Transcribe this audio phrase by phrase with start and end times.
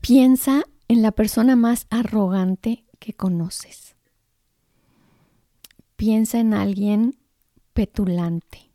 [0.00, 3.96] Piensa en la persona más arrogante que conoces.
[5.96, 7.18] Piensa en alguien
[7.74, 8.70] petulante.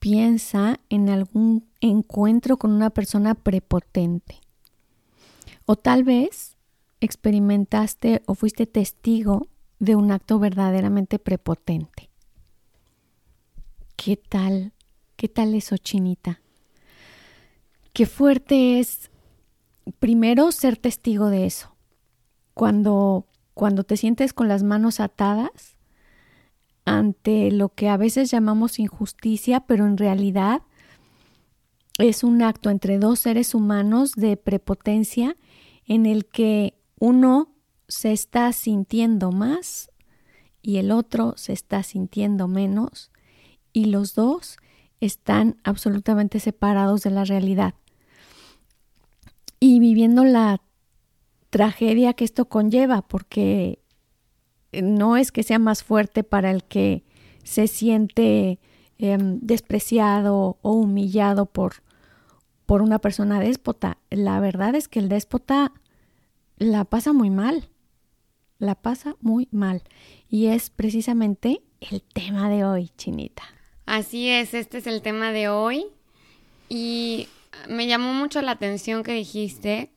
[0.00, 4.40] Piensa en algún encuentro con una persona prepotente.
[5.64, 6.56] O tal vez
[7.00, 9.46] experimentaste o fuiste testigo
[9.78, 12.10] de un acto verdaderamente prepotente.
[13.94, 14.72] ¿Qué tal?
[15.14, 16.40] ¿Qué tal eso, Chinita?
[17.98, 19.10] Qué fuerte es
[19.98, 21.74] primero ser testigo de eso.
[22.54, 25.76] Cuando cuando te sientes con las manos atadas
[26.84, 30.62] ante lo que a veces llamamos injusticia, pero en realidad
[31.98, 35.36] es un acto entre dos seres humanos de prepotencia
[35.84, 37.48] en el que uno
[37.88, 39.90] se está sintiendo más
[40.62, 43.10] y el otro se está sintiendo menos
[43.72, 44.56] y los dos
[45.00, 47.74] están absolutamente separados de la realidad
[49.60, 50.60] y viviendo la
[51.50, 53.80] tragedia que esto conlleva, porque
[54.72, 57.04] no es que sea más fuerte para el que
[57.42, 58.58] se siente
[58.98, 61.82] eh, despreciado o humillado por,
[62.66, 63.98] por una persona déspota.
[64.10, 65.72] La verdad es que el déspota
[66.58, 67.70] la pasa muy mal,
[68.58, 69.82] la pasa muy mal.
[70.28, 73.44] Y es precisamente el tema de hoy, Chinita.
[73.86, 75.86] Así es, este es el tema de hoy.
[76.68, 77.28] Y
[77.68, 79.90] me llamó mucho la atención que dijiste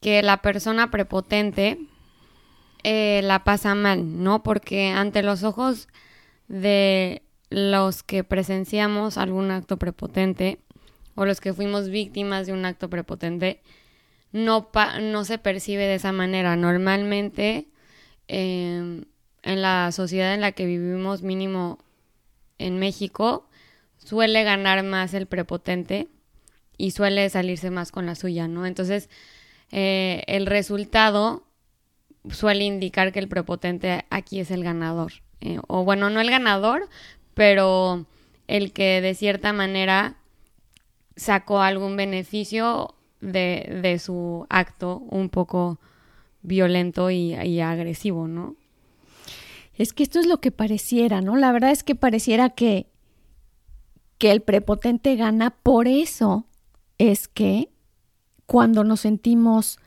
[0.00, 1.78] que la persona prepotente
[2.82, 4.42] eh, la pasa mal, ¿no?
[4.42, 5.88] Porque ante los ojos
[6.48, 10.60] de los que presenciamos algún acto prepotente
[11.14, 13.62] o los que fuimos víctimas de un acto prepotente,
[14.32, 14.68] no,
[15.24, 16.56] se percibe de esa manera.
[16.56, 17.68] Normalmente,
[18.28, 19.04] eh,
[19.42, 21.78] en la sociedad en la que vivimos, mínimo
[22.58, 23.48] en México,
[23.96, 26.08] suele ganar más el prepotente
[26.76, 28.66] y suele salirse más con la suya, ¿no?
[28.66, 29.08] Entonces,
[29.70, 31.44] eh, el resultado
[32.30, 35.12] suele indicar que el prepotente aquí es el ganador.
[35.40, 36.88] Eh, o bueno, no el ganador,
[37.34, 38.06] pero
[38.46, 40.16] el que de cierta manera
[41.16, 45.78] sacó algún beneficio de, de su acto un poco
[46.42, 48.56] violento y, y agresivo, ¿no?
[49.76, 51.36] Es que esto es lo que pareciera, ¿no?
[51.36, 52.86] La verdad es que pareciera que,
[54.18, 55.50] que el prepotente gana.
[55.50, 56.46] Por eso
[56.98, 57.70] es que
[58.46, 59.78] cuando nos sentimos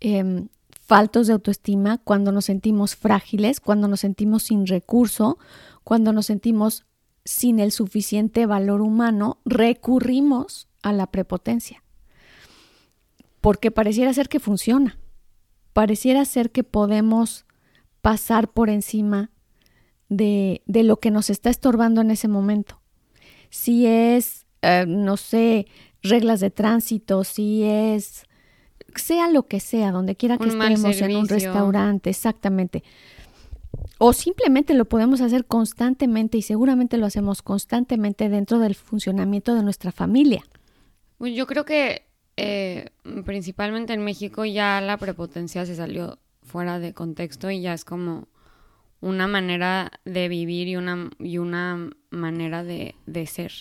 [0.00, 0.46] eh,
[0.88, 5.38] faltos de autoestima, cuando nos sentimos frágiles, cuando nos sentimos sin recurso,
[5.84, 6.86] cuando nos sentimos
[7.24, 11.82] sin el suficiente valor humano, recurrimos a la prepotencia.
[13.42, 14.98] Porque pareciera ser que funciona.
[15.74, 17.44] Pareciera ser que podemos
[18.00, 19.30] pasar por encima
[20.08, 22.80] de, de lo que nos está estorbando en ese momento.
[23.50, 25.66] Si es, eh, no sé,
[26.02, 28.24] reglas de tránsito, si es,
[28.94, 32.82] sea lo que sea, donde quiera que Un estemos, en un restaurante, exactamente.
[33.98, 39.62] O simplemente lo podemos hacer constantemente y seguramente lo hacemos constantemente dentro del funcionamiento de
[39.62, 40.42] nuestra familia.
[41.18, 42.02] Pues Yo creo que
[42.36, 42.90] eh,
[43.24, 48.28] principalmente en México ya la prepotencia se salió fuera de contexto y ya es como
[49.00, 53.52] una manera de vivir y una, y una manera de, de ser.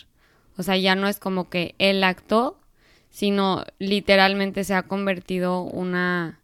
[0.58, 2.60] O sea, ya no es como que él actuó,
[3.10, 6.40] sino literalmente se ha convertido una,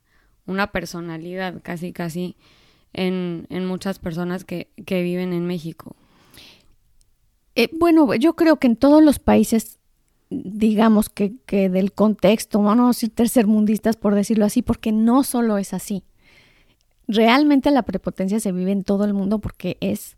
[0.45, 2.35] una personalidad casi, casi
[2.93, 5.95] en, en muchas personas que, que viven en México.
[7.55, 9.79] Eh, bueno, yo creo que en todos los países,
[10.29, 15.57] digamos que, que del contexto, vamos a decir tercermundistas por decirlo así, porque no solo
[15.57, 16.03] es así.
[17.07, 20.17] Realmente la prepotencia se vive en todo el mundo porque es,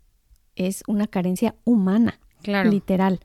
[0.54, 2.70] es una carencia humana, Claro.
[2.70, 3.20] literal.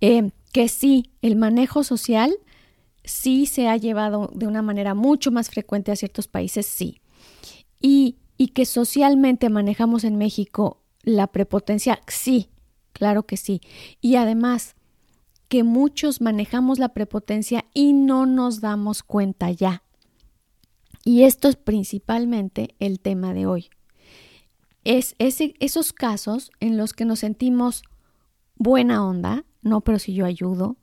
[0.00, 2.34] Eh, que sí, el manejo social
[3.04, 7.00] sí se ha llevado de una manera mucho más frecuente a ciertos países, sí.
[7.80, 12.50] Y, y que socialmente manejamos en México la prepotencia, sí,
[12.92, 13.60] claro que sí.
[14.00, 14.76] Y además
[15.48, 19.82] que muchos manejamos la prepotencia y no nos damos cuenta ya.
[21.04, 23.70] Y esto es principalmente el tema de hoy.
[24.84, 27.82] Es ese, esos casos en los que nos sentimos
[28.56, 30.76] buena onda, no, pero si yo ayudo,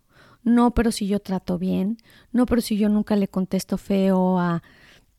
[0.44, 1.98] no, pero si yo trato bien,
[2.32, 4.62] no, pero si yo nunca le contesto feo a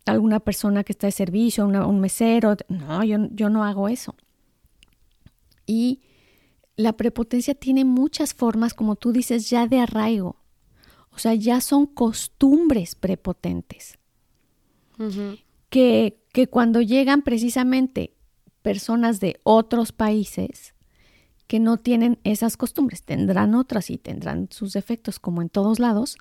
[0.06, 4.14] alguna persona que está de servicio, a un mesero, no, yo, yo no hago eso.
[5.66, 6.00] Y
[6.76, 10.36] la prepotencia tiene muchas formas, como tú dices, ya de arraigo.
[11.10, 13.98] O sea, ya son costumbres prepotentes.
[15.70, 18.14] que, que cuando llegan precisamente
[18.62, 20.75] personas de otros países
[21.46, 26.16] que no tienen esas costumbres, tendrán otras y tendrán sus defectos como en todos lados,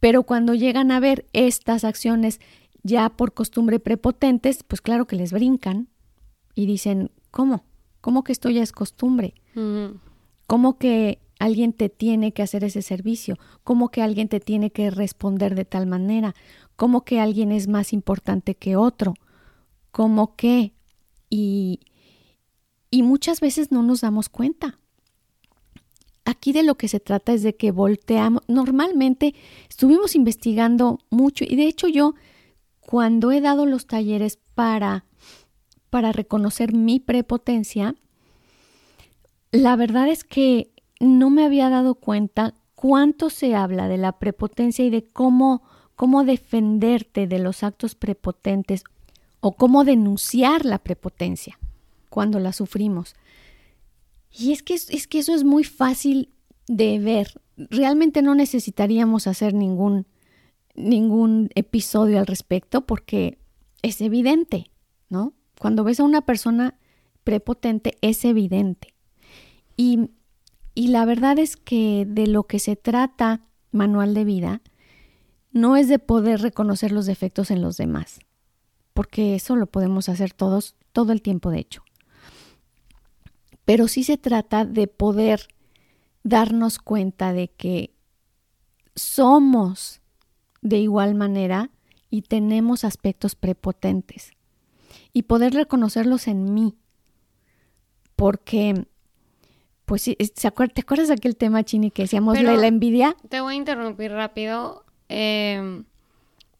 [0.00, 2.40] pero cuando llegan a ver estas acciones
[2.82, 5.88] ya por costumbre prepotentes, pues claro que les brincan
[6.54, 7.64] y dicen, ¿cómo?
[8.00, 9.34] ¿Cómo que esto ya es costumbre?
[10.46, 13.38] ¿Cómo que alguien te tiene que hacer ese servicio?
[13.64, 16.34] ¿Cómo que alguien te tiene que responder de tal manera?
[16.76, 19.14] ¿Cómo que alguien es más importante que otro?
[19.92, 20.72] ¿Cómo que?
[21.30, 21.80] Y,
[22.92, 24.78] y muchas veces no nos damos cuenta.
[26.24, 28.42] Aquí de lo que se trata es de que volteamos.
[28.46, 29.34] Normalmente
[29.68, 32.14] estuvimos investigando mucho y de hecho yo
[32.80, 35.04] cuando he dado los talleres para
[35.88, 37.94] para reconocer mi prepotencia,
[39.50, 44.84] la verdad es que no me había dado cuenta cuánto se habla de la prepotencia
[44.84, 45.62] y de cómo,
[45.94, 48.84] cómo defenderte de los actos prepotentes
[49.40, 51.58] o cómo denunciar la prepotencia
[52.12, 53.14] cuando la sufrimos.
[54.30, 56.28] Y es que, es que eso es muy fácil
[56.68, 57.40] de ver.
[57.56, 60.06] Realmente no necesitaríamos hacer ningún,
[60.74, 63.38] ningún episodio al respecto porque
[63.80, 64.70] es evidente,
[65.08, 65.32] ¿no?
[65.58, 66.78] Cuando ves a una persona
[67.24, 68.92] prepotente es evidente.
[69.78, 70.10] Y,
[70.74, 74.60] y la verdad es que de lo que se trata manual de vida
[75.50, 78.20] no es de poder reconocer los defectos en los demás,
[78.92, 81.82] porque eso lo podemos hacer todos todo el tiempo de hecho.
[83.64, 85.48] Pero sí se trata de poder
[86.24, 87.94] darnos cuenta de que
[88.94, 90.00] somos
[90.60, 91.70] de igual manera
[92.10, 94.32] y tenemos aspectos prepotentes
[95.12, 96.76] y poder reconocerlos en mí.
[98.16, 98.86] Porque,
[99.84, 103.16] pues, ¿te acuerdas de aquel tema, Chini, que decíamos la, la, envidia?
[103.28, 105.84] Te voy a interrumpir rápido, em,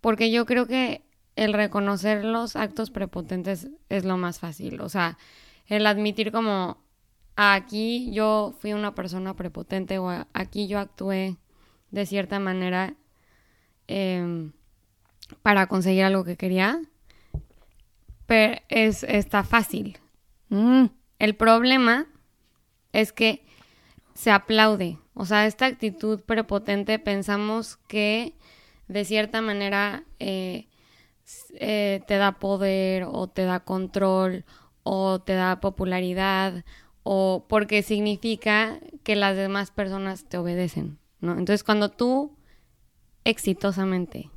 [0.00, 1.02] porque yo creo que
[1.36, 4.80] el reconocer los actos prepotentes es lo más fácil.
[4.80, 5.18] O sea,
[5.66, 6.81] el admitir como
[7.36, 11.36] aquí yo fui una persona prepotente o aquí yo actué
[11.90, 12.94] de cierta manera
[13.86, 14.52] em,
[15.42, 16.80] para conseguir algo que quería
[18.68, 19.98] es, está fácil.
[20.48, 20.86] Mm.
[21.18, 22.06] El problema
[22.92, 23.44] es que
[24.14, 24.98] se aplaude.
[25.14, 28.34] O sea, esta actitud prepotente pensamos que
[28.88, 30.68] de cierta manera eh,
[31.54, 34.44] eh, te da poder o te da control
[34.82, 36.64] o te da popularidad
[37.02, 41.32] o porque significa que las demás personas te obedecen, ¿no?
[41.32, 42.36] Entonces cuando tú
[43.24, 44.30] exitosamente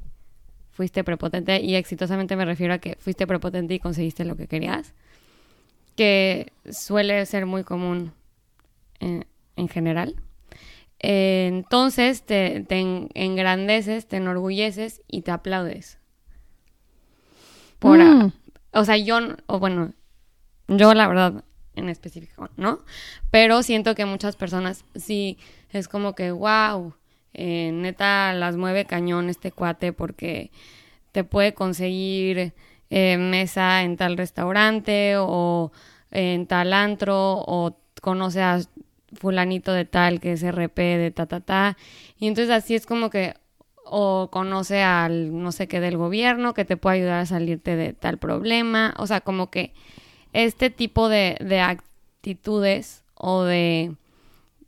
[0.72, 4.94] fuiste prepotente y exitosamente me refiero a que fuiste prepotente y conseguiste lo que querías,
[5.96, 8.12] que suele ser muy común
[9.00, 9.26] en,
[9.70, 10.16] general.
[11.00, 12.66] entonces te,
[13.14, 16.00] engrandeces, te enorgulleces y te aplaudes.
[17.80, 18.34] Por, mm.
[18.74, 19.94] O sea, yo, o bueno,
[20.68, 22.80] yo la verdad en específico, ¿no?
[23.31, 25.38] Pero siento que muchas personas sí
[25.71, 26.94] es como que, wow,
[27.33, 30.52] eh, neta las mueve cañón este cuate porque
[31.11, 32.54] te puede conseguir
[32.90, 35.71] eh, mesa en tal restaurante o
[36.11, 38.61] en tal antro o conoce a
[39.14, 41.78] fulanito de tal que es RP de ta ta ta
[42.18, 43.33] y entonces así es como que
[43.85, 47.94] o conoce al no sé qué del gobierno que te puede ayudar a salirte de
[47.94, 49.73] tal problema o sea como que
[50.35, 53.95] este tipo de, de actitudes o de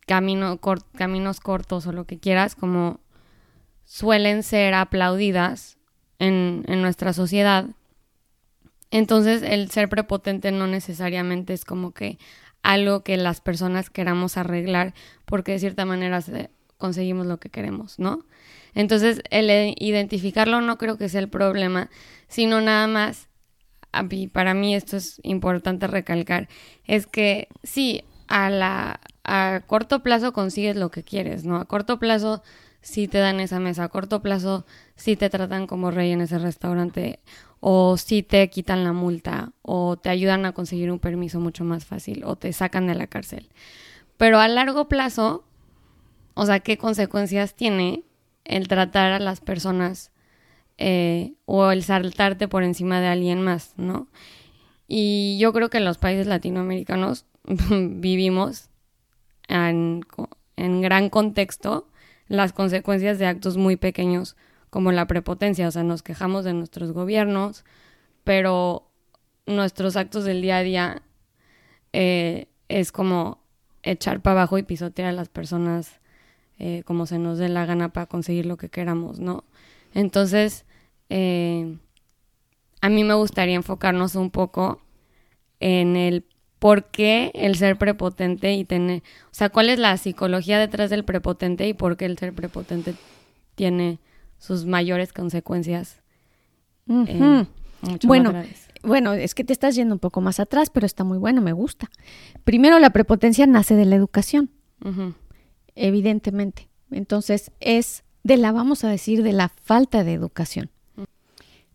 [0.06, 0.60] camino,
[0.96, 3.02] caminos cortos o lo que quieras, como
[3.84, 5.78] suelen ser aplaudidas
[6.20, 7.66] en, en nuestra sociedad.
[8.92, 12.18] Entonces el ser prepotente no necesariamente es como que
[12.64, 14.94] algo que las personas queramos arreglar
[15.26, 16.22] porque de cierta manera
[16.78, 18.26] conseguimos lo que queremos, ¿no?
[18.74, 21.90] Entonces el identificarlo no creo que sea el problema,
[22.30, 23.28] sino nada más,
[24.32, 26.48] para mí esto es importante recalcar,
[26.86, 31.58] es que sí, a la a corto plazo consigues lo que quieres, ¿no?
[31.58, 32.44] A corto plazo
[32.82, 34.66] sí te dan esa mesa, a corto plazo
[34.96, 37.20] sí te tratan como rey en ese restaurante
[37.60, 41.86] o sí te quitan la multa o te ayudan a conseguir un permiso mucho más
[41.86, 43.50] fácil o te sacan de la cárcel.
[44.16, 45.44] Pero a largo plazo,
[46.34, 48.04] o sea, ¿qué consecuencias tiene
[48.46, 50.12] el tratar a las personas
[50.78, 54.08] eh, o el saltarte por encima de alguien más, ¿no?
[54.88, 57.26] Y yo creo que los países latinoamericanos
[57.70, 58.70] vivimos
[59.48, 60.06] en,
[60.56, 61.88] en gran contexto
[62.28, 64.36] las consecuencias de actos muy pequeños
[64.70, 65.68] como la prepotencia.
[65.68, 67.66] O sea, nos quejamos de nuestros gobiernos,
[68.24, 68.88] pero
[69.46, 71.02] nuestros actos del día a día
[71.94, 73.42] eh, es como
[73.84, 76.00] echar para abajo y pisotear a las personas
[76.60, 79.44] eh, como se nos dé la gana para conseguir lo que queramos, ¿no?
[79.94, 80.66] Entonces,
[81.10, 81.78] eh,
[82.82, 84.82] a mí me gustaría enfocarnos un poco
[85.60, 86.26] en el
[86.60, 91.06] por qué el ser prepotente y tener, o sea, cuál es la psicología detrás del
[91.06, 92.96] prepotente y por qué el ser prepotente
[93.56, 94.00] tiene
[94.40, 96.02] sus mayores consecuencias.
[98.04, 98.34] bueno,
[98.84, 101.52] bueno, es que te estás yendo un poco más atrás, pero está muy bueno, me
[101.52, 101.90] gusta.
[102.44, 104.50] Primero, la prepotencia nace de la educación,
[105.76, 106.70] evidentemente.
[106.92, 110.70] Entonces, es de la, vamos a decir, de la falta de educación.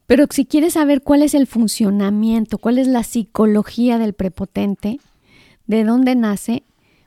[0.07, 5.01] Pero si quieres saber cuál es el funcionamiento, cuál es la psicología del prepotente,
[5.67, 6.65] de dónde nace,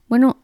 [0.08, 0.38] bueno,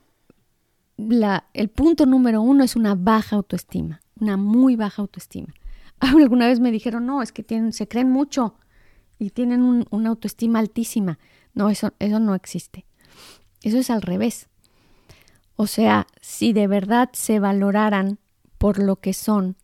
[1.53, 5.53] el punto número uno es una baja autoestima, una muy baja autoestima.
[5.99, 8.55] Alguna vez me dijeron, no, es que tienen, se creen mucho
[9.17, 11.19] y tienen una autoestima altísima.
[11.53, 12.85] No, eso, eso no existe.
[13.61, 14.47] Eso es al revés.
[15.55, 18.17] O sea, si de verdad se valoraran
[18.57, 19.57] por lo que son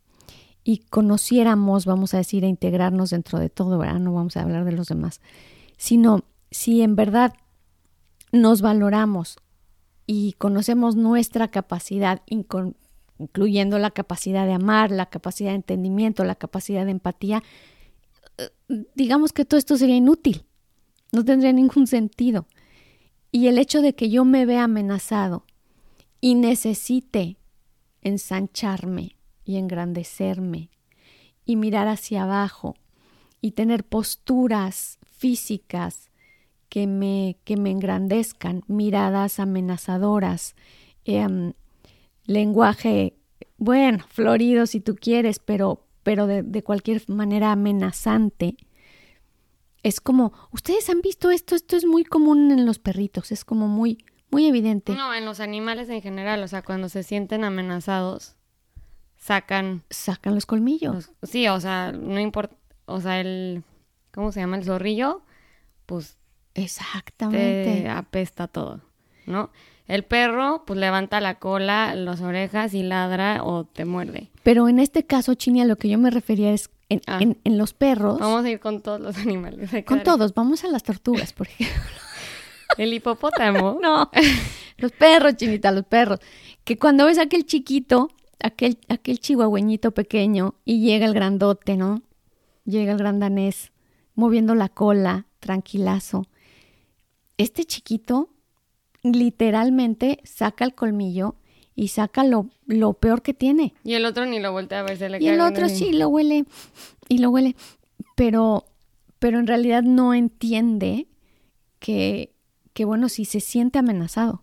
[0.68, 4.00] y conociéramos, vamos a decir, a integrarnos dentro de todo, ¿verdad?
[4.00, 5.22] No vamos a hablar de los demás,
[5.78, 7.32] sino si en verdad
[8.32, 9.38] nos valoramos
[10.06, 16.84] y conocemos nuestra capacidad, incluyendo la capacidad de amar, la capacidad de entendimiento, la capacidad
[16.84, 17.42] de empatía,
[18.94, 20.44] digamos que todo esto sería inútil,
[21.12, 22.46] no tendría ningún sentido.
[23.32, 25.46] Y el hecho de que yo me vea amenazado
[26.20, 27.38] y necesite
[28.02, 29.17] ensancharme
[29.48, 30.68] y engrandecerme
[31.44, 32.76] y mirar hacia abajo
[33.40, 36.10] y tener posturas físicas
[36.68, 40.54] que me, que me engrandezcan, miradas amenazadoras,
[41.04, 41.54] em,
[42.26, 43.14] lenguaje,
[43.56, 48.56] bueno, florido si tú quieres, pero pero de, cualquier manera amenazante.
[49.82, 53.68] Es como, ustedes han visto esto, esto es muy común en los perritos, es como
[53.68, 53.98] muy,
[54.30, 54.94] muy evidente.
[54.94, 58.36] No, en los animales en general, o sea, cuando se sienten amenazados,
[59.18, 59.82] sacan...
[59.90, 61.10] Sacan los colmillos.
[61.22, 62.56] sí, o sea, no importa,
[62.86, 63.62] o sea, el,
[64.12, 64.56] ¿cómo se llama?
[64.56, 65.22] El zorrillo,
[65.86, 66.16] pues...
[66.54, 67.82] Exactamente.
[67.82, 68.80] Te apesta todo,
[69.26, 69.50] ¿no?
[69.86, 74.30] El perro, pues levanta la cola, las orejas y ladra o te muerde.
[74.42, 77.20] Pero en este caso, Chini, a lo que yo me refería es en, ah.
[77.44, 78.18] los perros.
[78.18, 79.70] Vamos a ir con todos los animales.
[79.84, 81.80] Con todos, vamos a las tortugas, por ejemplo.
[82.76, 83.78] El hipopótamo.
[83.82, 84.10] no,
[84.76, 86.20] los perros, Chinita, los perros.
[86.64, 92.02] Que cuando ves a aquel chiquito, aquel, aquel chihuahueñito pequeño, y llega el grandote, ¿no?
[92.64, 93.72] Llega el gran danés,
[94.14, 96.26] moviendo la cola, tranquilazo.
[97.36, 98.30] Este chiquito
[99.02, 101.36] literalmente saca el colmillo
[101.74, 103.74] y saca lo, lo, peor que tiene.
[103.84, 106.08] Y el otro ni lo voltea a ver, se le Y el otro sí lo
[106.08, 106.44] huele
[107.08, 107.54] y lo huele,
[108.16, 108.66] pero,
[109.20, 111.06] pero en realidad no entiende
[111.78, 112.34] que,
[112.72, 114.42] que, bueno, si se siente amenazado.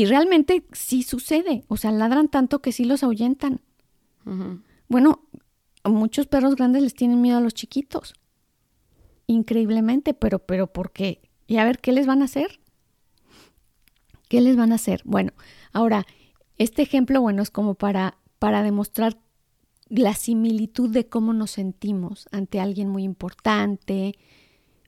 [0.00, 3.60] Y realmente sí sucede, o sea, ladran tanto que sí los ahuyentan.
[4.88, 5.28] Bueno,
[5.84, 8.14] muchos perros grandes les tienen miedo a los chiquitos.
[9.26, 11.20] Increíblemente, pero, pero ¿por qué?
[11.46, 12.60] Y a ver, ¿qué les van a hacer?
[14.30, 15.02] ¿Qué les van a hacer?
[15.04, 15.32] Bueno,
[15.70, 16.06] ahora,
[16.56, 19.18] este ejemplo, bueno, es como para, para demostrar
[19.90, 24.14] la similitud de cómo nos sentimos ante alguien muy importante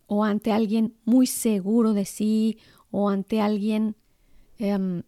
[0.07, 2.57] o ante alguien muy seguro de sí
[2.91, 3.95] o ante alguien
[4.63, 5.03] em,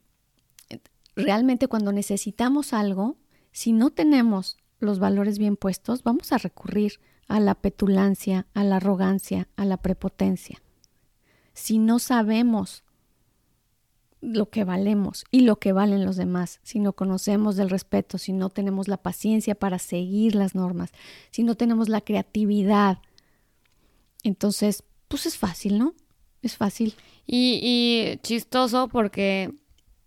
[1.15, 3.17] realmente cuando necesitamos algo,
[3.53, 8.77] si no tenemos los valores bien puestos, vamos a recurrir a la petulancia, a la
[8.77, 10.61] arrogancia, a la prepotencia.
[11.53, 12.83] Si no sabemos
[14.21, 18.33] lo que valemos y lo que valen los demás, si no conocemos del respeto, si
[18.33, 20.91] no tenemos la paciencia para seguir las normas,
[21.31, 22.99] si no tenemos la creatividad.
[24.23, 25.95] Entonces, pues es fácil, ¿no?
[26.43, 26.95] Es fácil.
[27.27, 29.53] Y, y chistoso porque,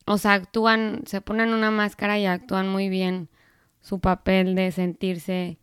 [0.05, 3.29] o sea, actúan, se ponen una máscara y actúan muy bien
[3.81, 5.57] su papel de sentirse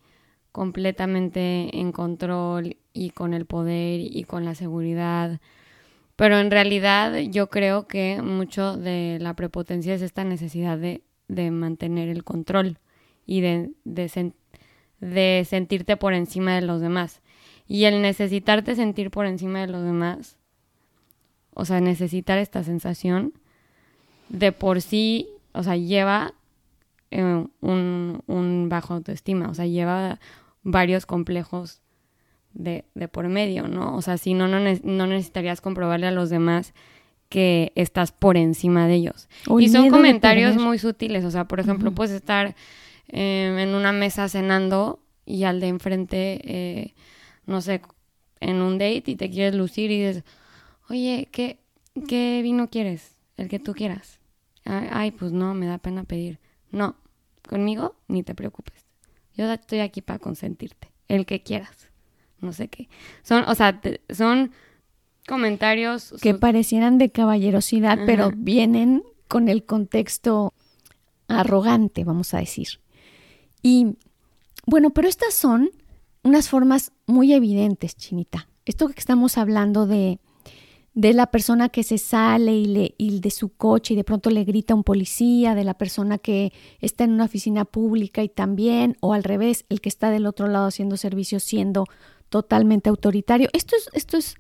[0.52, 5.40] completamente en control y con el poder y con la seguridad
[6.16, 11.02] pero en realidad yo creo que mucho de la prepotencia es esta necesidad de,
[11.50, 12.78] mantener el control
[13.26, 17.20] y de, de, sentirte por encima de los demás.
[17.66, 20.38] Y el necesitarte sentir por encima de los demás,
[21.54, 23.32] o sea, necesitar esta sensación,
[24.28, 26.34] de por sí, o sea, lleva
[27.10, 30.18] eh, un, un bajo autoestima, o sea, lleva
[30.62, 31.80] varios complejos
[32.54, 33.94] de, de por medio, ¿no?
[33.94, 36.72] O sea, si no, no, necesitarías comprobarle a los demás
[37.28, 39.28] que estás por encima de ellos.
[39.58, 42.54] y son comentarios muy sutiles, o sea, por ejemplo, puedes estar
[43.08, 46.94] em, en una mesa cenando y al de enfrente, eh,
[47.46, 47.80] no sé,
[48.40, 50.24] en un date y te quieres lucir y dices,
[50.88, 51.58] oye, ¿qué,
[52.08, 53.16] ¿qué vino quieres?
[53.36, 54.20] El que tú quieras.
[54.64, 56.38] Ay, pues no, me da pena pedir.
[56.70, 56.96] No,
[57.48, 58.86] conmigo ni te preocupes.
[59.36, 61.88] Yo estoy aquí para consentirte, el que quieras.
[62.40, 62.88] No sé qué.
[63.22, 64.52] Son, o sea, son
[65.26, 70.52] comentarios que parecieran de caballerosidad, pero vienen con el contexto
[71.28, 72.80] arrogante, vamos a decir.
[73.62, 73.96] Y
[74.66, 75.70] bueno, pero estas son
[76.22, 78.48] unas formas muy evidentes, Chinita.
[78.64, 80.20] Esto que estamos hablando de,
[80.94, 84.44] de la persona que se sale y, le, de su coche y de pronto le
[84.44, 88.96] grita a un policía, de la persona que está en una oficina pública y también,
[89.00, 91.86] o al revés, el que está del otro lado haciendo servicio siendo
[92.28, 93.48] totalmente autoritario.
[93.52, 94.36] Esto es, esto es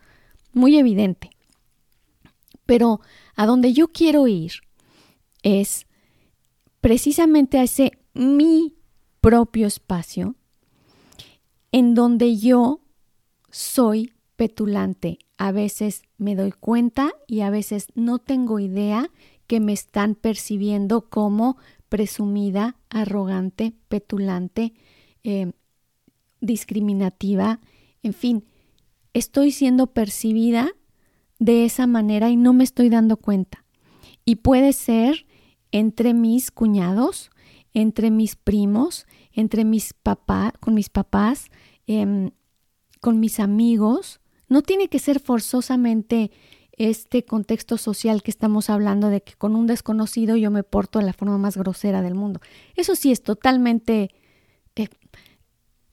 [0.52, 1.30] muy evidente.
[2.66, 3.00] Pero
[3.34, 4.52] a donde yo quiero ir
[5.42, 5.86] es
[6.80, 8.76] precisamente a ese mi
[9.20, 10.36] propio espacio
[11.72, 12.80] en donde yo
[13.50, 15.18] soy petulante.
[15.36, 19.10] A veces me doy cuenta y a veces no tengo idea
[19.46, 24.72] que me están percibiendo como presumida, arrogante, petulante,
[25.22, 25.52] eh,
[26.40, 27.60] discriminativa,
[28.02, 28.44] en fin,
[29.12, 30.72] estoy siendo percibida
[31.38, 33.64] de esa manera y no me estoy dando cuenta.
[34.24, 35.26] Y puede ser
[35.72, 37.30] entre mis cuñados,
[37.72, 41.46] entre mis primos, entre mis papás, con mis papás,
[41.86, 42.30] em,
[43.00, 44.20] con mis amigos.
[44.48, 46.30] No tiene que ser forzosamente
[46.76, 51.04] este contexto social que estamos hablando de que con un desconocido yo me porto de
[51.04, 52.40] la forma más grosera del mundo.
[52.74, 54.10] Eso sí es totalmente,
[54.76, 54.88] eh,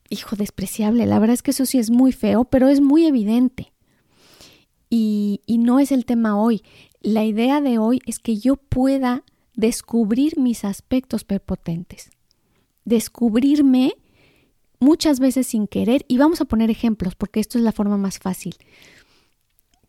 [0.10, 1.06] hijo, despreciable.
[1.06, 3.72] La verdad es que eso sí es muy feo, pero es muy evidente.
[4.90, 6.64] Y, y no es el tema hoy.
[7.02, 9.24] La idea de hoy es que yo pueda
[9.56, 12.10] descubrir mis aspectos prepotentes,
[12.86, 13.94] descubrirme
[14.82, 18.20] muchas veces sin querer y vamos a poner ejemplos porque esto es la forma más
[18.20, 18.56] fácil.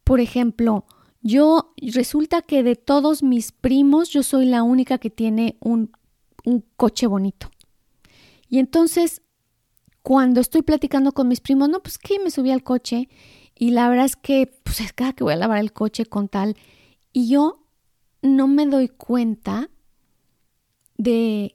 [0.05, 0.85] Por ejemplo,
[1.23, 5.91] yo resulta que de todos mis primos yo soy la única que tiene un,
[6.45, 7.51] un coche bonito.
[8.49, 9.23] Y entonces,
[10.03, 13.09] cuando estoy platicando con mis primos, no, pues que me subí al coche
[13.59, 16.29] y la verdad es que, pues es cada que voy a lavar el coche con
[16.29, 16.57] tal.
[17.13, 17.65] Y yo
[18.21, 19.71] no me doy cuenta
[20.99, 21.55] de,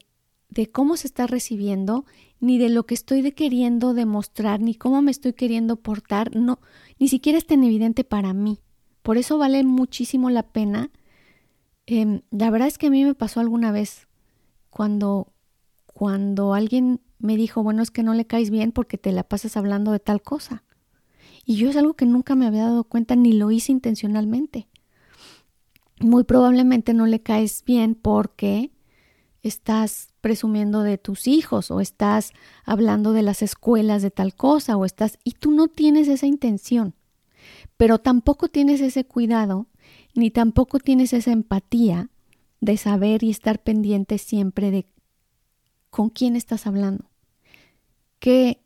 [0.49, 2.05] de cómo se está recibiendo,
[2.39, 6.59] ni de lo que estoy queriendo demostrar, ni cómo me estoy queriendo portar, no,
[6.99, 8.59] ni siquiera es tan evidente para mí.
[9.01, 10.91] Por eso vale muchísimo la pena.
[11.85, 14.07] Em, la verdad es que a mí me pasó alguna vez
[14.69, 15.33] cuando,
[15.85, 19.57] cuando alguien me dijo, bueno, es que no le caes bien porque te la pasas
[19.57, 20.63] hablando de tal cosa.
[21.45, 24.67] Y yo es algo que nunca me había dado cuenta ni lo hice intencionalmente
[25.99, 28.71] muy probablemente no le caes bien porque
[29.41, 32.33] estás presumiendo de tus hijos o estás
[32.65, 36.95] hablando de las escuelas de tal cosa o estás y tú no tienes esa intención,
[37.77, 39.67] pero tampoco tienes ese cuidado
[40.13, 42.09] ni tampoco tienes esa empatía
[42.59, 44.87] de saber y estar pendiente siempre de
[45.89, 47.09] con quién estás hablando,
[48.19, 48.59] que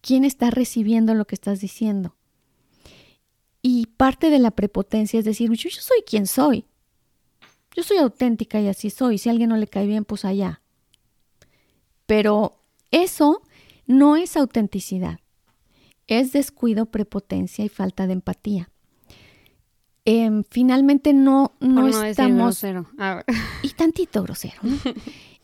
[0.00, 2.16] quién está recibiendo lo que estás diciendo.
[3.62, 6.64] Y parte de la prepotencia es decir, yo, soy quien soy.
[7.74, 9.18] Yo soy auténtica y así soy.
[9.18, 10.60] Si a alguien no le cae bien, pues allá.
[12.06, 13.42] Pero eso
[13.86, 15.20] no es autenticidad.
[16.06, 18.70] Es descuido, prepotencia y falta de empatía.
[20.04, 22.64] Em, finalmente no, no, estamos...
[23.62, 24.60] Y tantito grosero.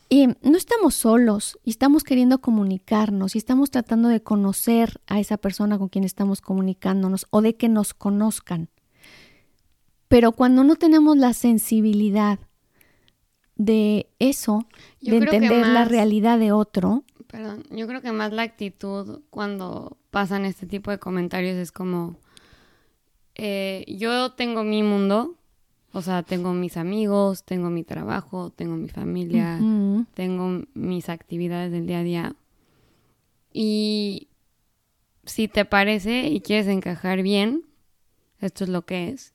[0.08, 5.36] Y no estamos solos y estamos queriendo comunicarnos y estamos tratando de conocer a esa
[5.36, 8.68] persona con quien estamos comunicándonos o de que nos conozcan.
[10.08, 12.38] Pero cuando no tenemos la sensibilidad
[13.56, 14.66] de eso,
[15.00, 17.04] de entender la realidad de otro.
[17.26, 22.18] Perdón, yo creo que más la actitud cuando pasan este tipo de comentarios es como,
[23.34, 25.36] eh, yo tengo mi mundo,
[25.92, 29.58] o sea, tengo mis amigos, tengo mi trabajo, tengo mi familia,
[30.14, 32.36] tengo mis actividades del día a día.
[33.52, 34.28] Y
[35.24, 37.64] si te parece y quieres encajar bien,
[38.40, 39.32] esto es lo que es.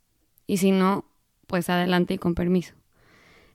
[0.51, 1.05] Y si no,
[1.47, 2.73] pues adelante y con permiso.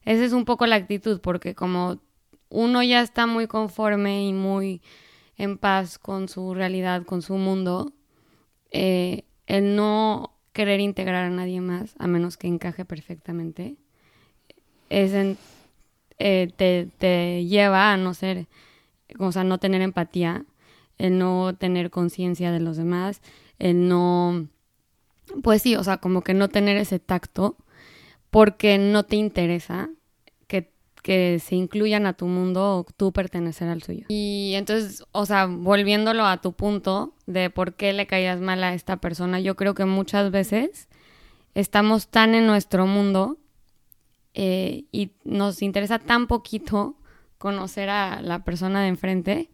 [0.06, 2.00] Esa es un poco la actitud, porque como
[2.48, 4.80] uno ya está muy conforme y muy
[5.36, 7.92] en paz con su realidad, con su mundo,
[8.70, 13.76] eh, el no querer integrar a nadie más, a menos que encaje perfectamente,
[14.88, 15.12] es
[16.18, 18.46] eh, te, te, lleva a no ser,
[19.18, 20.46] o sea, no tener empatía,
[20.96, 23.20] el no tener conciencia de los demás,
[23.58, 24.48] el no
[25.42, 27.56] pues sí, o sea, como que no tener ese tacto
[28.30, 29.90] porque no te interesa
[30.46, 30.70] que,
[31.02, 34.06] que se incluyan a tu mundo o tú pertenecer al suyo.
[34.08, 38.74] Y entonces, o sea, volviéndolo a tu punto de por qué le caías mal a
[38.74, 40.88] esta persona, yo creo que muchas veces
[41.54, 43.38] estamos tan en nuestro mundo
[44.34, 46.96] eh, y nos interesa tan poquito
[47.38, 49.50] conocer a la persona de enfrente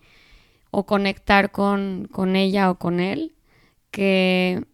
[0.72, 3.34] o conectar con, con ella o con él,
[3.90, 4.64] que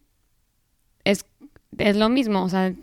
[1.77, 2.73] es, lo mismo, o sea,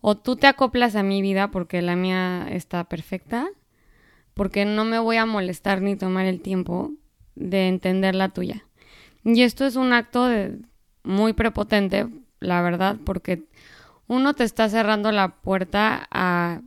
[0.00, 3.48] o tú te acoplas a mi vida porque la mía está perfecta,
[4.34, 6.92] porque no me voy a molestar ni tomar el tiempo
[7.34, 8.64] de entender la tuya.
[9.24, 10.58] Y esto es un acto de,
[11.02, 12.08] muy prepotente,
[12.40, 13.44] la verdad, porque
[14.06, 16.62] uno te está cerrando la puerta a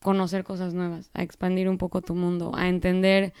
[0.00, 3.32] conocer cosas nuevas, a expandir un poco tu mundo, a entender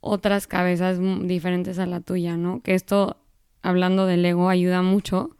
[0.00, 2.62] otras cabezas diferentes a la tuya, ¿no?
[2.62, 3.18] Que esto,
[3.62, 5.36] hablando del ego, ayuda mucho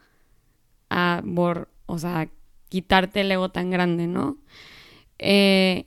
[0.91, 1.23] a,
[1.91, 2.29] o sea,
[2.69, 4.39] quitarte el ego tan grande, ¿no?
[5.19, 5.87] Eh,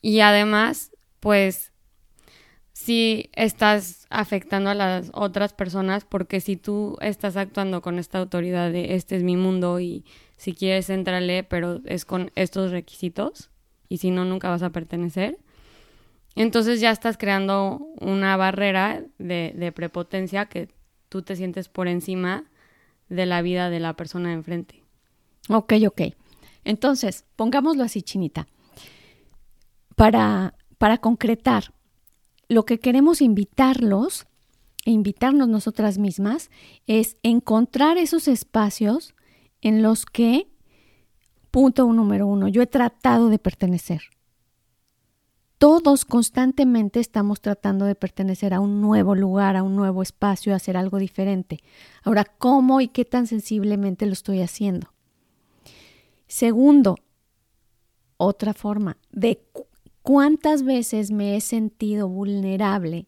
[0.00, 1.72] y además, pues,
[2.72, 8.72] si estás afectando a las otras personas, porque si tú estás actuando con esta autoridad
[8.72, 10.04] de este es mi mundo y
[10.36, 13.50] si quieres entrarle, pero es con estos requisitos,
[13.90, 15.36] y si no, nunca vas a pertenecer.
[16.36, 20.68] Entonces ya estás creando una barrera de, de prepotencia que
[21.10, 22.44] tú te sientes por encima
[23.10, 24.79] de la vida de la persona de enfrente.
[25.50, 26.00] Ok, ok.
[26.64, 28.46] Entonces, pongámoslo así, Chinita.
[29.96, 31.74] Para, para concretar,
[32.48, 34.26] lo que queremos invitarlos
[34.84, 36.50] e invitarnos nosotras mismas
[36.86, 39.14] es encontrar esos espacios
[39.60, 40.50] en los que
[41.50, 44.02] Punto número uno, yo he tratado de pertenecer.
[45.58, 50.56] Todos constantemente estamos tratando de pertenecer a un nuevo lugar, a un nuevo espacio, a
[50.56, 51.58] hacer algo diferente.
[52.04, 54.92] Ahora, ¿cómo y qué tan sensiblemente lo estoy haciendo?
[56.30, 56.96] Segundo,
[58.16, 59.42] otra forma, de
[60.02, 63.06] cuántas veces me he sentido vulnerable,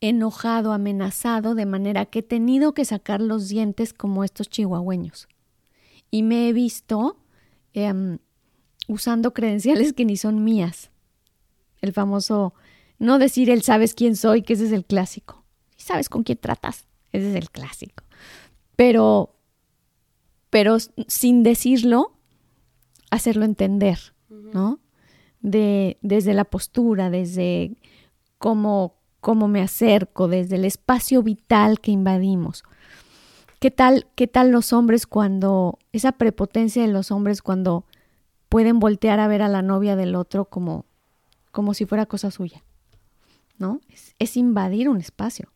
[0.00, 5.26] enojado, amenazado, de manera que he tenido que sacar los dientes como estos chihuahueños.
[6.10, 7.16] Y me he visto
[7.74, 8.18] Em,
[8.86, 10.90] usando credenciales que ni son mías.
[11.80, 12.54] El famoso
[12.98, 15.44] no decir el sabes quién soy, que ese es el clásico.
[15.78, 18.04] Y sabes con quién tratas, ese es el clásico.
[18.76, 19.36] Pero,
[20.52, 20.76] pero
[21.08, 22.12] sin decirlo,
[23.10, 24.80] hacerlo entender, ¿no?
[25.40, 27.78] De, desde la postura, desde
[28.36, 32.64] cómo, cómo me acerco, desde el espacio vital que invadimos.
[33.60, 37.86] ¿Qué tal, ¿Qué tal los hombres cuando, esa prepotencia de los hombres cuando
[38.50, 40.84] pueden voltear a ver a la novia del otro como,
[41.50, 42.62] como si fuera cosa suya?
[43.56, 43.80] ¿No?
[43.88, 45.48] Es, es invadir un espacio.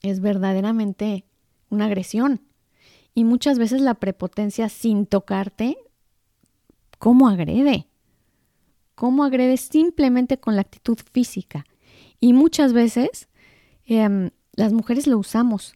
[0.00, 1.26] Es verdaderamente
[1.68, 2.40] una agresión.
[3.16, 5.76] Y muchas veces la prepotencia sin tocarte,
[6.98, 7.88] ¿cómo agrede?
[8.94, 11.64] ¿Cómo agrede simplemente con la actitud física?
[12.20, 13.28] Y muchas veces
[13.86, 15.74] em, las mujeres lo usamos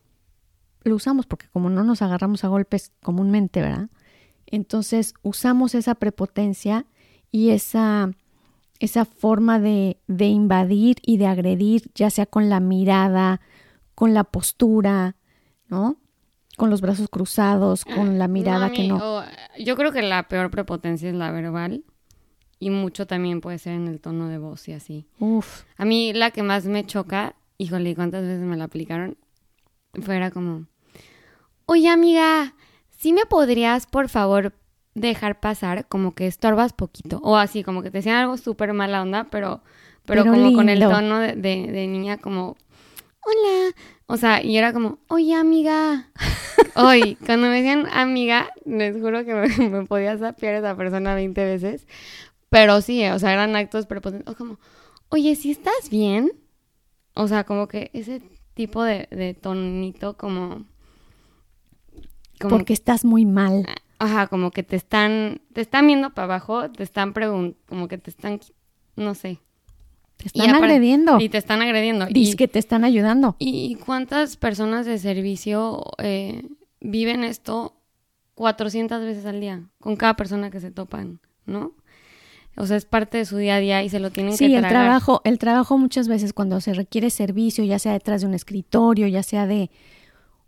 [0.85, 3.88] lo usamos porque como no nos agarramos a golpes comúnmente, ¿verdad?
[4.46, 6.87] Entonces usamos esa prepotencia
[7.31, 8.11] y esa,
[8.79, 13.40] esa forma de, de invadir y de agredir, ya sea con la mirada,
[13.94, 15.16] con la postura,
[15.68, 15.96] ¿no?
[16.61, 19.25] Con los brazos cruzados, con la mirada que no.
[19.59, 21.85] yo creo que la peor prepotencia es la verbal
[22.59, 25.07] y mucho también puede ser en el tono de voz y así.
[25.18, 25.62] Uf.
[25.79, 29.16] A mí la que más me choca, híjole, ¿cuántas veces me la aplicaron?
[30.03, 30.66] Fuera como,
[31.64, 32.55] oye amiga,
[32.90, 34.53] ¿sí me podrías por favor
[34.94, 35.88] dejar pasar?
[35.88, 37.20] Como que estorbas poquito.
[37.23, 39.62] O así, como que te decían algo súper mala onda, pero,
[40.05, 42.59] pero, como con el tono de, de, niña como,
[43.22, 43.74] hola.
[44.06, 46.09] O sea, y era como, oye amiga.
[46.74, 51.87] Hoy, cuando me decían amiga, les juro que me, podía sapear esa persona 20 veces.
[52.48, 54.33] Pero sí, o sea, eran actos prepotentes.
[54.33, 54.59] O como,
[55.09, 56.33] oye, ¿sí estás bien?
[57.14, 58.22] O sea, como que ese
[58.54, 60.64] tipo de, de tonito como
[62.48, 63.66] porque estás muy mal.
[63.98, 67.98] Ajá, como que te están, te están viendo para abajo, te están preguntando, como que
[67.98, 68.40] te están,
[68.96, 69.40] no sé.
[70.20, 71.18] Te están agrediendo.
[71.20, 72.06] Y te están agrediendo.
[72.06, 73.37] Dice que te están ayudando.
[73.38, 76.42] ¿Y cuántas personas de servicio eh,
[76.80, 77.74] viven esto
[78.35, 81.72] 400 veces al día con cada persona que se topan, ¿no?
[82.56, 84.50] O sea, es parte de su día a día y se lo tienen que tragar.
[84.50, 88.26] Sí, el trabajo, el trabajo muchas veces cuando se requiere servicio, ya sea detrás de
[88.26, 89.70] un escritorio, ya sea de,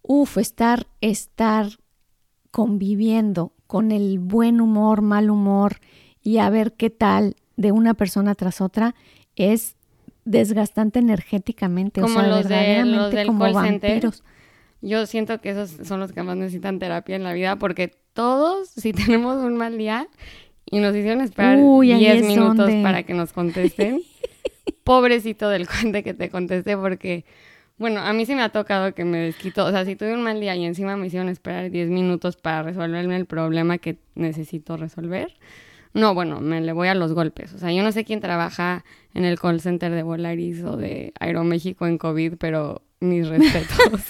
[0.03, 1.69] uff, estar, estar
[2.51, 5.77] conviviendo con el buen humor, mal humor
[6.23, 8.95] y a ver qué tal de una persona tras otra
[9.37, 9.77] es
[10.25, 14.11] desgastante energéticamente, como o sea, los, de, los del como call center.
[14.81, 18.69] yo siento que esos son los que más necesitan terapia en la vida porque todos,
[18.69, 20.09] si tenemos un mal día
[20.71, 24.03] y nos hicieron esperar 10 minutos para que nos contesten,
[24.85, 27.25] pobrecito del cuente que te conteste porque,
[27.79, 30.23] bueno, a mí sí me ha tocado que me desquito, o sea, si tuve un
[30.23, 34.77] mal día y encima me hicieron esperar 10 minutos para resolverme el problema que necesito
[34.77, 35.35] resolver,
[35.95, 37.53] no, bueno, me le voy a los golpes.
[37.55, 41.13] O sea, yo no sé quién trabaja en el call center de Volaris o de
[41.21, 44.01] Aeroméxico en COVID, pero mis respetos.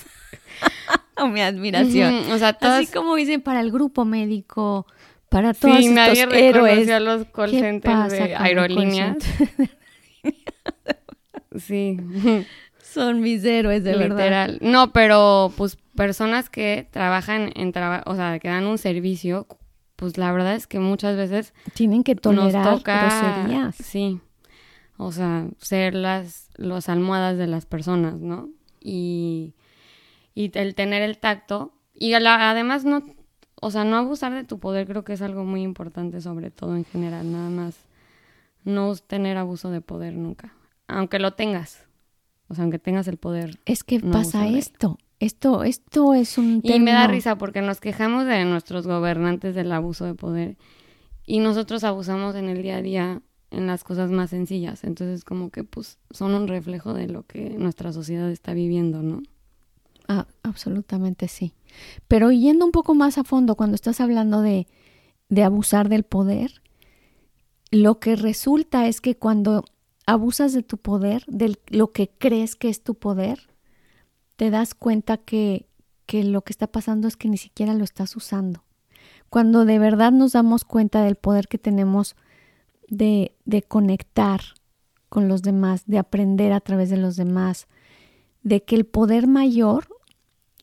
[1.32, 2.30] mi admiración.
[2.30, 4.86] o sea, Así como dicen para el grupo médico,
[5.28, 6.88] para todos sí, nadie héroes.
[6.90, 9.16] a los call centers de aerolíneas.
[11.56, 11.98] sí.
[12.82, 14.16] Son mis héroes, de Literal.
[14.16, 14.58] verdad.
[14.60, 19.46] No, pero pues personas que trabajan en trabajo, o sea, que dan un servicio,
[19.96, 23.76] pues la verdad es que muchas veces tienen que tolerar nos groserías.
[23.76, 24.20] Sí.
[24.96, 28.48] O sea, ser las, las almohadas de las personas, ¿no?
[28.80, 29.54] Y
[30.34, 33.02] y el tener el tacto y además no,
[33.60, 36.76] o sea, no abusar de tu poder creo que es algo muy importante sobre todo
[36.76, 37.76] en general, nada más
[38.64, 40.54] no tener abuso de poder nunca,
[40.88, 41.84] aunque lo tengas,
[42.48, 43.60] o sea, aunque tengas el poder.
[43.66, 48.26] Es que pasa esto, esto, esto es un Y me da risa porque nos quejamos
[48.26, 50.56] de nuestros gobernantes del abuso de poder
[51.24, 55.50] y nosotros abusamos en el día a día en las cosas más sencillas, entonces como
[55.50, 59.22] que pues son un reflejo de lo que nuestra sociedad está viviendo, ¿no?
[60.08, 61.54] Ah, absolutamente sí.
[62.08, 64.66] Pero yendo un poco más a fondo, cuando estás hablando de,
[65.28, 66.62] de abusar del poder,
[67.70, 69.64] lo que resulta es que cuando
[70.06, 73.51] abusas de tu poder, de lo que crees que es tu poder,
[74.36, 75.66] te das cuenta que,
[76.06, 78.64] que lo que está pasando es que ni siquiera lo estás usando.
[79.28, 82.16] Cuando de verdad nos damos cuenta del poder que tenemos
[82.88, 84.40] de, de conectar
[85.08, 87.66] con los demás, de aprender a través de los demás,
[88.42, 89.86] de que el poder mayor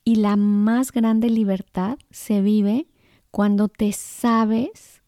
[0.03, 2.87] y la más grande libertad se vive
[3.31, 5.01] cuando te sabes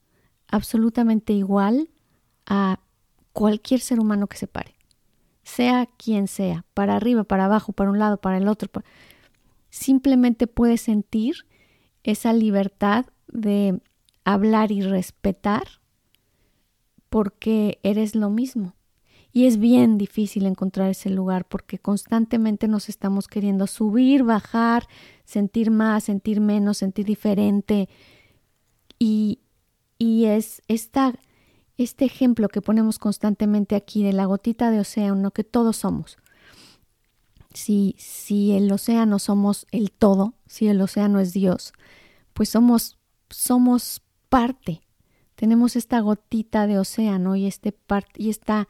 [0.48, 1.90] absolutamente igual
[2.46, 2.80] a
[3.34, 4.76] cualquier ser humano que se pare,
[5.52, 8.70] sea quien sea, para arriba, para abajo, para un lado, para el otro.
[9.70, 11.46] Simplemente puedes sentir
[12.04, 13.80] esa libertad de
[14.24, 15.64] hablar y respetar
[17.10, 18.76] porque eres lo mismo.
[19.34, 24.88] Y es bien difícil encontrar ese lugar porque constantemente nos estamos queriendo subir, bajar,
[25.26, 27.88] sentir más, sentir menos, sentir diferente.
[29.00, 29.40] Y,
[29.98, 31.14] y es esta,
[31.84, 36.18] este ejemplo que ponemos constantemente aquí de la gotita de océano que todos somos.
[37.54, 41.74] Si, si el océano somos el todo, si el océano es Dios,
[42.34, 42.98] pues somos,
[43.30, 44.82] somos parte.
[45.36, 47.76] Tenemos esta gotita de océano y, este
[48.16, 48.68] y esta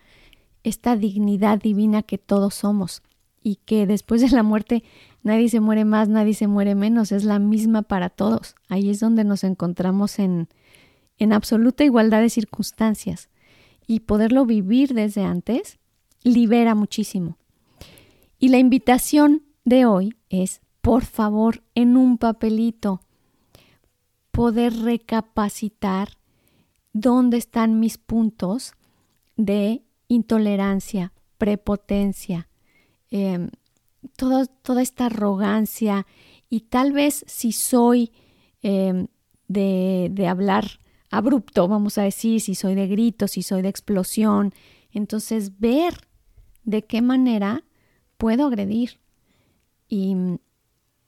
[0.63, 3.01] esta dignidad divina que todos somos
[3.43, 4.83] y que después de la muerte
[5.23, 8.55] nadie se muere más, nadie se muere menos, es la misma para todos.
[8.69, 10.47] Ahí es donde nos encontramos en,
[11.21, 13.29] en absoluta igualdad de circunstancias
[13.85, 15.77] y poderlo vivir desde antes
[16.23, 17.37] libera muchísimo.
[18.39, 23.01] Y la invitación de hoy es, por favor, en un papelito,
[24.31, 26.17] poder recapacitar
[26.91, 28.73] dónde están mis puntos
[29.35, 32.49] de intolerancia, prepotencia,
[33.11, 33.51] em,
[34.15, 36.07] toda esta arrogancia
[36.49, 38.11] y tal vez si soy
[38.63, 39.05] em,
[39.47, 40.80] de, de hablar
[41.11, 44.53] abrupto, vamos a decir, si soy de gritos, si soy de explosión,
[44.91, 45.93] entonces ver
[46.63, 47.63] de qué manera
[48.17, 48.99] puedo agredir.
[49.87, 50.15] Y,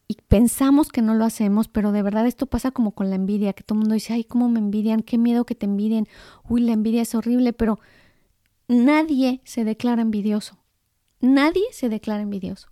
[0.09, 3.53] y, pensamos que no lo hacemos, pero de verdad esto pasa como con la envidia,
[3.53, 6.07] que todo el mundo dice, ay, cómo me envidian, qué miedo que te envidien,
[6.49, 7.79] uy, la envidia es horrible, pero
[8.67, 10.57] nadie se declara envidioso.
[11.21, 12.67] Nadie se declara envidioso.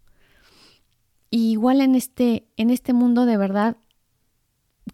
[1.29, 3.77] Y igual en este, en este mundo de verdad,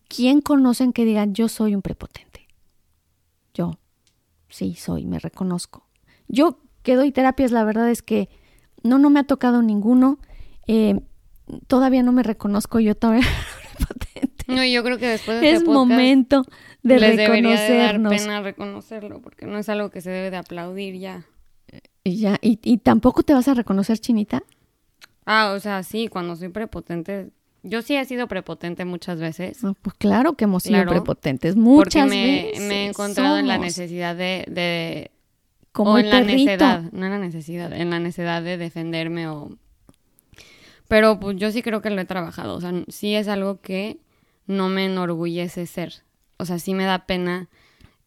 [0.07, 2.26] ¿quién conocen que digan yo soy un prepotente?
[4.49, 5.85] Sí, soy, me reconozco.
[6.27, 8.29] Yo que doy terapias, la verdad es que
[8.83, 10.19] no, no me ha tocado ninguno.
[10.67, 10.99] Eh,
[11.67, 13.25] todavía no me reconozco yo todavía
[13.77, 14.45] prepotente.
[14.47, 16.43] No, yo creo que después de Es este momento
[16.83, 17.59] de les reconocernos.
[17.59, 21.25] Debería dar pena reconocerlo, porque no es algo que se debe de aplaudir ya.
[22.03, 24.43] Y ya, y, y tampoco te vas a reconocer, Chinita.
[25.25, 27.31] Ah, o sea, sí, cuando soy prepotente,
[27.67, 29.59] yo sí he sido prepotente muchas veces.
[29.81, 32.61] pues claro que hemos sido prepotentes muchas porque me, veces.
[32.67, 35.11] me he encontrado en la necesidad de, de
[35.71, 39.51] como o en la necesidad, no en la necesidad, en la necesidad de defenderme o
[40.87, 43.99] pero pues yo sí creo que lo he trabajado, o sea, sí es algo que
[44.45, 47.49] no me enorgullece ser o sea, sí me da pena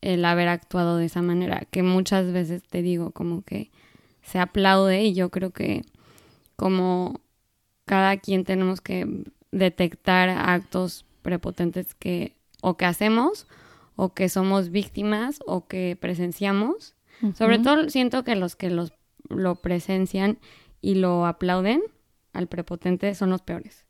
[0.00, 3.70] el haber actuado de esa manera, que muchas veces te digo como que
[4.22, 5.82] se aplaude y yo creo que
[6.56, 7.20] como
[7.84, 13.46] cada quien tenemos que detectar actos prepotentes que o que hacemos
[13.96, 16.94] o que somos víctimas o que presenciamos.
[17.34, 18.94] Sobre todo siento que los que los,
[19.28, 20.38] lo presencian
[20.80, 21.82] y lo aplauden
[22.32, 23.84] al prepotente son los peores.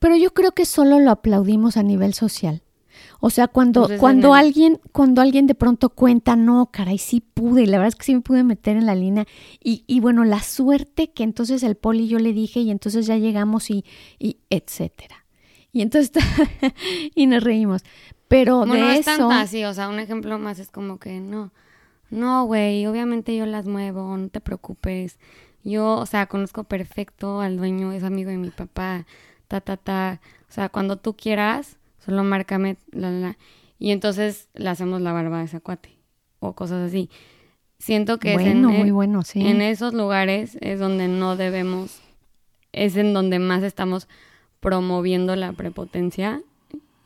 [0.00, 2.62] Pero yo creo que solo lo aplaudimos a nivel social.
[3.20, 7.66] O sea, cuando, cuando alguien, cuando alguien de pronto cuenta, no, caray, sí pude, y
[7.66, 9.26] la verdad es que sí me pude meter en la línea.
[9.62, 13.16] Y, y bueno, la suerte que entonces el poli yo le dije, y entonces ya
[13.16, 13.84] llegamos y,
[14.18, 15.26] y etcétera.
[15.72, 16.12] Y entonces,
[17.14, 17.82] y nos reímos.
[18.28, 19.18] Pero bueno, de es eso.
[19.18, 21.52] Tanto así, o sea, un ejemplo más es como que no,
[22.10, 25.18] no, güey, obviamente yo las muevo, no te preocupes.
[25.62, 29.06] Yo, o sea, conozco perfecto al dueño, es amigo de mi papá,
[29.48, 30.20] ta, ta, ta.
[30.48, 33.38] O sea, cuando tú quieras, solo márcame, la, la.
[33.78, 35.90] Y entonces le hacemos la barba a ese cuate
[36.40, 37.08] o cosas así.
[37.78, 39.40] Siento que es en, muy bueno, sí.
[39.40, 42.02] en esos lugares es donde no debemos,
[42.72, 44.06] es en donde más estamos
[44.60, 46.42] promoviendo la prepotencia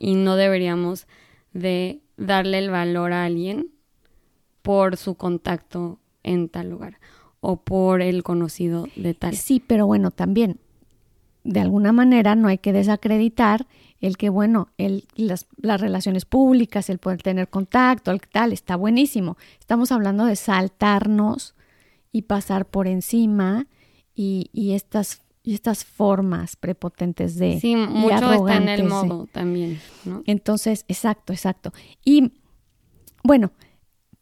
[0.01, 1.07] y no deberíamos
[1.53, 3.69] de darle el valor a alguien
[4.63, 6.99] por su contacto en tal lugar
[7.41, 9.37] o por el conocido de tal.
[9.37, 10.59] Sí, pero bueno, también
[11.45, 13.67] de alguna manera no hay que desacreditar
[14.07, 18.77] el que, bueno, el, las, las, relaciones públicas, el poder tener contacto, el tal, está
[18.77, 19.39] buenísimo.
[19.59, 21.55] Estamos hablando de saltarnos
[22.13, 23.67] y pasar por encima
[24.15, 29.79] y, y estas y estas formas prepotentes de sí mucho está en el modo también
[30.07, 30.23] ¿no?
[30.25, 31.71] entonces exacto exacto
[32.03, 32.33] y
[33.23, 33.53] bueno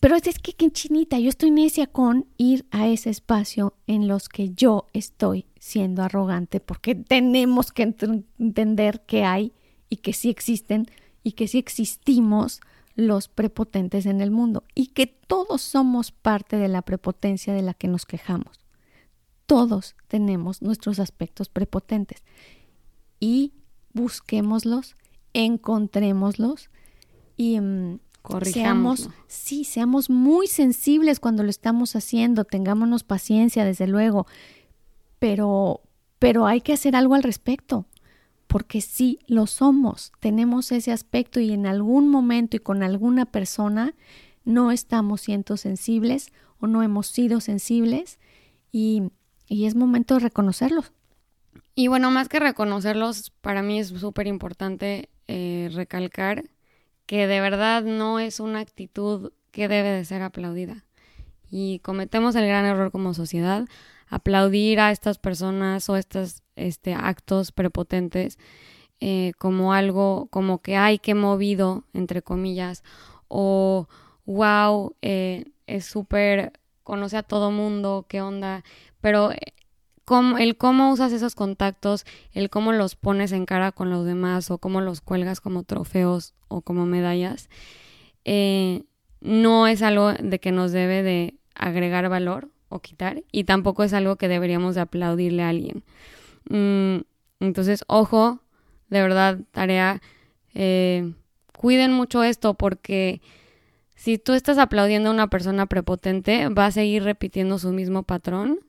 [0.01, 4.29] pero es que, que chinita yo estoy necia con ir a ese espacio en los
[4.29, 7.95] que yo estoy siendo arrogante porque tenemos que
[8.39, 9.53] entender que hay
[9.93, 10.87] y que sí existen
[11.23, 12.63] y que sí existimos
[12.95, 17.75] los prepotentes en el mundo y que todos somos parte de la prepotencia de la
[17.75, 18.65] que nos quejamos.
[19.45, 22.23] Todos tenemos nuestros aspectos prepotentes
[23.21, 23.53] y
[23.93, 24.97] busquémoslos,
[25.35, 26.71] encontrémoslos
[27.37, 27.99] y um,
[28.45, 34.27] seamos, sí, seamos muy sensibles cuando lo estamos haciendo, tengámonos paciencia, desde luego,
[35.19, 35.83] pero,
[36.19, 37.85] pero hay que hacer algo al respecto,
[38.53, 43.95] porque sí lo somos, tenemos ese aspecto y en algún momento y con alguna persona
[44.45, 48.21] no estamos siendo sensibles o no hemos sido sensibles
[48.71, 49.11] y
[49.53, 50.93] y es momento de reconocerlos.
[51.75, 56.45] Y bueno, más que reconocerlos, para mí es súper importante eh, recalcar
[57.05, 60.87] que de verdad no es una actitud que debe de ser aplaudida.
[61.51, 63.67] Y cometemos el gran error como sociedad,
[64.09, 68.39] aplaudir a estas personas o estos este, actos prepotentes
[69.01, 72.85] eh, como algo, como que hay que movido, entre comillas,
[73.29, 73.89] o
[74.27, 78.63] wow, eh, es súper, conoce a todo mundo, qué onda,
[79.01, 79.53] pero eh,
[80.39, 84.59] el cómo usas esos contactos, el cómo los pones en cara con los demás o
[84.59, 87.49] cómo los cuelgas como trofeos o como medallas,
[88.25, 88.83] eh,
[89.21, 93.93] no es algo de que nos debe de agregar valor o quitar y tampoco es
[93.93, 95.85] algo que deberíamos de aplaudirle a alguien.
[96.49, 96.99] Mm,
[97.41, 98.41] entonces, ojo,
[98.89, 100.01] de verdad, tarea,
[100.55, 101.13] eh,
[101.57, 103.21] cuiden mucho esto porque
[103.95, 108.61] si tú estás aplaudiendo a una persona prepotente, va a seguir repitiendo su mismo patrón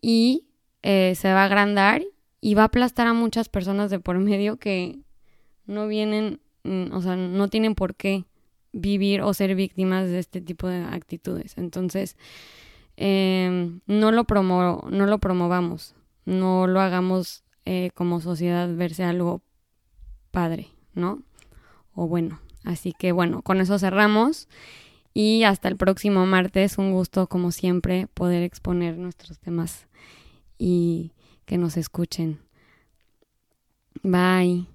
[0.00, 0.46] y
[0.82, 2.02] eh, se va a agrandar
[2.40, 4.98] y va a aplastar a muchas personas de por medio que
[5.66, 8.24] no vienen, mm, o sea, no tienen por qué
[8.72, 11.56] vivir o ser víctimas de este tipo de actitudes.
[11.56, 12.16] Entonces,
[12.96, 19.42] em, no, lo promo no lo promovamos, no lo hagamos eh, como sociedad verse algo
[20.30, 21.22] padre, ¿no?
[21.94, 24.48] O bueno, así que bueno, con eso cerramos.
[25.14, 29.86] Y hasta el próximo martes, un gusto como siempre poder exponer nuestros temas
[30.58, 31.12] y
[31.44, 32.40] que nos escuchen.
[34.02, 34.66] Bye.